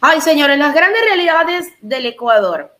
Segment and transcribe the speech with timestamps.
[0.00, 2.76] Ay, señores, las grandes realidades del Ecuador.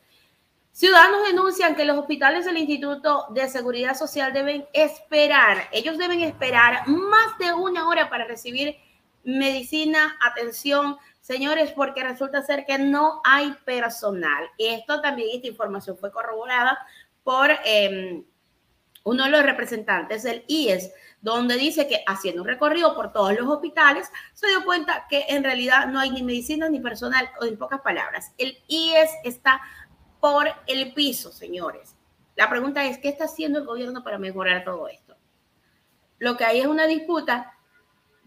[0.72, 6.86] Ciudadanos denuncian que los hospitales del Instituto de Seguridad Social deben esperar, ellos deben esperar
[6.86, 8.76] más de una hora para recibir
[9.24, 14.48] medicina, atención, señores, porque resulta ser que no hay personal.
[14.56, 16.78] Esto también, esta información fue corroborada
[17.24, 18.24] por em,
[19.04, 23.48] uno de los representantes del IES, donde dice que haciendo un recorrido por todos los
[23.48, 27.58] hospitales, se dio cuenta que en realidad no hay ni medicina ni personal, o en
[27.58, 29.60] pocas palabras, el IES está
[30.20, 31.96] por el piso, señores.
[32.36, 35.16] La pregunta es, ¿qué está haciendo el gobierno para mejorar todo esto?
[36.18, 37.54] Lo que hay es una disputa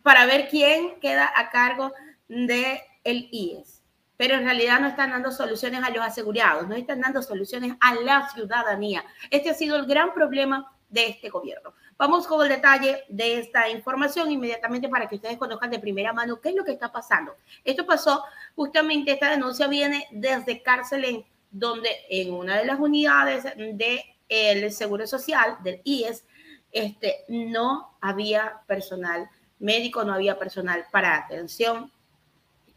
[0.03, 1.93] para ver quién queda a cargo
[2.27, 3.83] del el IES.
[4.17, 7.95] Pero en realidad no están dando soluciones a los asegurados, no están dando soluciones a
[7.95, 9.03] la ciudadanía.
[9.31, 11.73] Este ha sido el gran problema de este gobierno.
[11.97, 16.39] Vamos con el detalle de esta información inmediatamente para que ustedes conozcan de primera mano
[16.39, 17.35] qué es lo que está pasando.
[17.63, 18.23] Esto pasó
[18.55, 25.07] justamente, esta denuncia viene desde cárcel en donde en una de las unidades del Seguro
[25.07, 26.25] Social, del IES,
[26.71, 31.91] este, no había personal médico, no había personal para atención.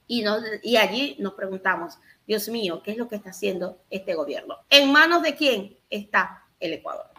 [0.07, 0.25] Y,
[0.63, 4.59] y allí nos preguntamos, Dios mío, ¿qué es lo que está haciendo este gobierno?
[4.71, 7.14] ¿En manos de quién está el Ecuador?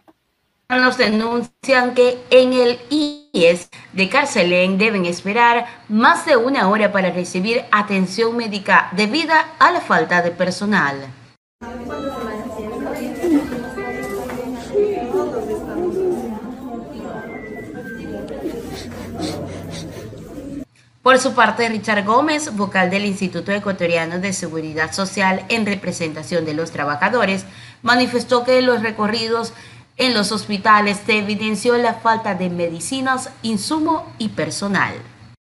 [0.67, 7.11] Nos denuncian que en el IES de Carcelén deben esperar más de una hora para
[7.11, 10.95] recibir atención médica debido a la falta de personal.
[21.03, 26.55] Por su parte, Richard Gómez, vocal del Instituto Ecuatoriano de Seguridad Social en representación de
[26.55, 27.45] los trabajadores,
[27.83, 29.53] manifestó que los recorridos
[29.97, 34.93] en los hospitales se evidenció la falta de medicinas, insumo y personal.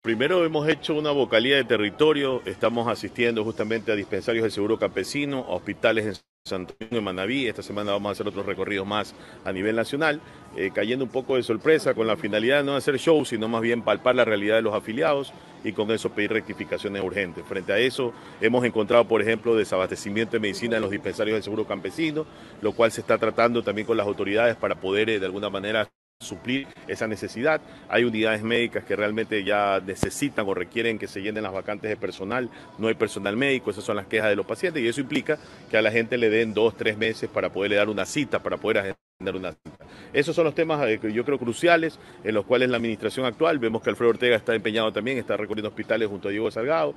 [0.07, 5.39] Primero hemos hecho una vocalía de territorio, estamos asistiendo justamente a dispensarios de seguro campesino,
[5.39, 6.13] a hospitales en
[6.45, 7.45] Santo Domingo y Manaví.
[7.45, 9.13] Esta semana vamos a hacer otros recorridos más
[9.43, 10.21] a nivel nacional,
[10.55, 13.61] eh, cayendo un poco de sorpresa con la finalidad de no hacer shows, sino más
[13.61, 15.33] bien palpar la realidad de los afiliados
[15.65, 17.43] y con eso pedir rectificaciones urgentes.
[17.45, 21.67] Frente a eso, hemos encontrado, por ejemplo, desabastecimiento de medicina en los dispensarios del seguro
[21.67, 22.25] campesino,
[22.61, 25.89] lo cual se está tratando también con las autoridades para poder, eh, de alguna manera,
[26.27, 27.61] suplir esa necesidad.
[27.89, 31.97] Hay unidades médicas que realmente ya necesitan o requieren que se llenen las vacantes de
[31.97, 32.49] personal.
[32.77, 35.37] No hay personal médico, esas son las quejas de los pacientes y eso implica
[35.69, 38.57] que a la gente le den dos, tres meses para poderle dar una cita, para
[38.57, 39.85] poder agendar una cita.
[40.13, 43.59] Esos son los temas eh, que yo creo cruciales en los cuales la administración actual,
[43.59, 46.95] vemos que Alfredo Ortega está empeñado también, está recorriendo hospitales junto a Diego Salgado,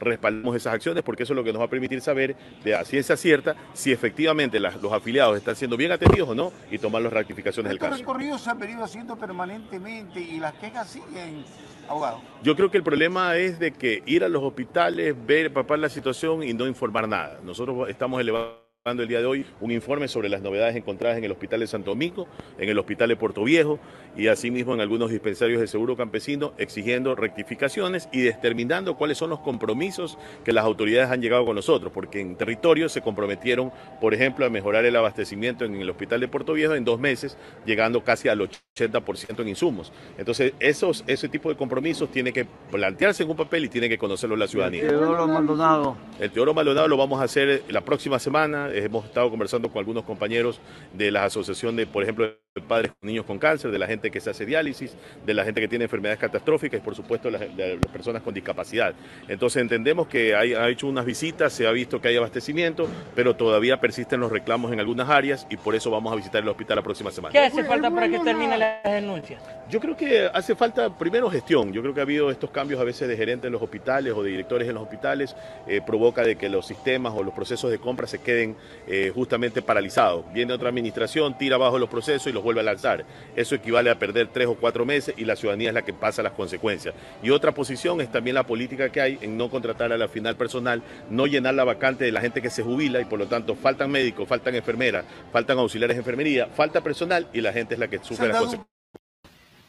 [0.00, 2.84] respaldamos esas acciones porque eso es lo que nos va a permitir saber de a
[2.84, 7.12] ciencia cierta si efectivamente los afiliados están siendo bien atendidos o no y tomar las
[7.12, 7.90] rectificaciones del caso.
[7.90, 11.44] Los recorridos se han venido haciendo permanentemente y las quejas siguen,
[11.88, 12.20] abogado.
[12.42, 15.88] Yo creo que el problema es de que ir a los hospitales, ver, papar la
[15.88, 17.40] situación y no informar nada.
[17.42, 21.32] Nosotros estamos elevando el día de hoy un informe sobre las novedades encontradas en el
[21.32, 22.26] Hospital de Santo Domingo,
[22.56, 23.78] en el Hospital de Puerto Viejo
[24.16, 29.40] y asimismo en algunos dispensarios de seguro campesino, exigiendo rectificaciones y determinando cuáles son los
[29.40, 33.70] compromisos que las autoridades han llegado con nosotros, porque en territorio se comprometieron,
[34.00, 37.36] por ejemplo, a mejorar el abastecimiento en el Hospital de Puerto Viejo en dos meses,
[37.66, 39.92] llegando casi al 80% en insumos.
[40.16, 43.98] Entonces, esos, ese tipo de compromisos tiene que plantearse en un papel y tiene que
[43.98, 44.88] conocerlo la ciudadanía.
[44.88, 45.98] Teodoro Maldonado.
[46.20, 48.68] El Teodoro Maldonado lo vamos a hacer la próxima semana.
[48.74, 50.60] Hemos estado conversando con algunos compañeros
[50.92, 54.10] de la asociación de, por ejemplo, de padres con niños con cáncer, de la gente
[54.10, 57.38] que se hace diálisis, de la gente que tiene enfermedades catastróficas y, por supuesto, de
[57.38, 58.92] las, personas con discapacidad.
[59.28, 63.36] Entonces, entendemos que hay, ha hecho unas visitas, se ha visto que hay abastecimiento, pero
[63.36, 66.74] todavía persisten los reclamos en algunas áreas y por eso vamos a visitar el hospital
[66.74, 67.30] la próxima semana.
[67.30, 69.38] ¿Qué hace falta para que termine la denuncia?
[69.68, 71.72] Yo creo que hace falta, primero, gestión.
[71.72, 74.24] Yo creo que ha habido estos cambios a veces de gerentes en los hospitales o
[74.24, 75.36] de directores en los hospitales,
[75.68, 78.56] eh, provoca de que los sistemas o los procesos de compra se queden
[78.88, 80.24] eh, justamente paralizado.
[80.34, 83.04] Viene otra administración, tira abajo los procesos y los vuelve a lanzar.
[83.36, 86.22] Eso equivale a perder tres o cuatro meses y la ciudadanía es la que pasa
[86.22, 86.94] las consecuencias.
[87.22, 90.36] Y otra posición es también la política que hay en no contratar a la final
[90.36, 93.54] personal, no llenar la vacante de la gente que se jubila y por lo tanto
[93.54, 97.88] faltan médicos, faltan enfermeras, faltan auxiliares de enfermería, falta personal y la gente es la
[97.88, 98.80] que sufre las consecuencias.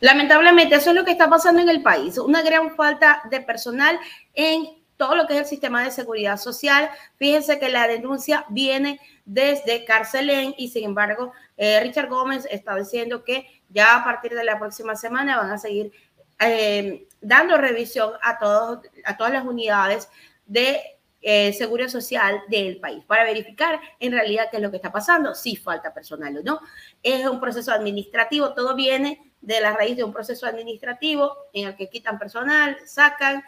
[0.01, 2.17] Lamentablemente, eso es lo que está pasando en el país.
[2.17, 3.99] Una gran falta de personal
[4.33, 6.91] en todo lo que es el sistema de seguridad social.
[7.15, 13.23] Fíjense que la denuncia viene desde Carcelén y sin embargo eh, Richard Gómez está diciendo
[13.23, 15.91] que ya a partir de la próxima semana van a seguir
[16.39, 20.07] eh, dando revisión a, todos, a todas las unidades
[20.45, 20.79] de
[21.23, 25.33] eh, seguro social del país para verificar en realidad qué es lo que está pasando,
[25.33, 26.59] si falta personal o no.
[27.01, 31.75] Es un proceso administrativo, todo viene de la raíz de un proceso administrativo en el
[31.75, 33.43] que quitan personal, sacan,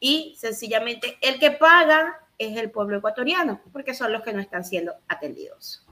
[0.00, 4.64] y sencillamente el que paga es el pueblo ecuatoriano, porque son los que no están
[4.64, 5.86] siendo atendidos.